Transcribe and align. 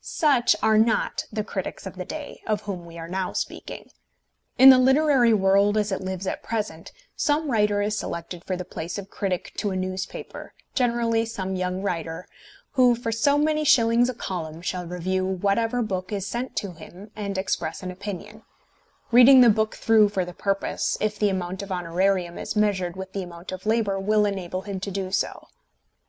Such 0.00 0.54
are 0.62 0.78
not 0.78 1.24
the 1.32 1.42
critics 1.42 1.86
of 1.86 1.96
the 1.96 2.04
day, 2.04 2.40
of 2.46 2.60
whom 2.62 2.86
we 2.86 2.98
are 2.98 3.08
now 3.08 3.32
speaking. 3.32 3.90
In 4.56 4.70
the 4.70 4.78
literary 4.78 5.34
world 5.34 5.76
as 5.76 5.90
it 5.90 6.00
lives 6.00 6.24
at 6.24 6.40
present 6.40 6.92
some 7.16 7.50
writer 7.50 7.82
is 7.82 7.98
selected 7.98 8.44
for 8.44 8.54
the 8.56 8.64
place 8.64 8.96
of 8.96 9.10
critic 9.10 9.52
to 9.56 9.72
a 9.72 9.76
newspaper, 9.76 10.54
generally 10.72 11.26
some 11.26 11.56
young 11.56 11.82
writer, 11.82 12.28
who 12.74 12.94
for 12.94 13.10
so 13.10 13.36
many 13.36 13.64
shillings 13.64 14.08
a 14.08 14.14
column 14.14 14.62
shall 14.62 14.86
review 14.86 15.26
whatever 15.26 15.82
book 15.82 16.12
is 16.12 16.24
sent 16.28 16.54
to 16.58 16.74
him 16.74 17.10
and 17.16 17.36
express 17.36 17.82
an 17.82 17.90
opinion, 17.90 18.44
reading 19.10 19.40
the 19.40 19.50
book 19.50 19.74
through 19.74 20.08
for 20.10 20.24
the 20.24 20.32
purpose, 20.32 20.96
if 21.00 21.18
the 21.18 21.28
amount 21.28 21.60
of 21.60 21.72
honorarium 21.72 22.38
as 22.38 22.54
measured 22.54 22.94
with 22.94 23.12
the 23.14 23.24
amount 23.24 23.50
of 23.50 23.66
labour 23.66 23.98
will 23.98 24.26
enable 24.26 24.62
him 24.62 24.78
to 24.78 24.92
do 24.92 25.10
so. 25.10 25.48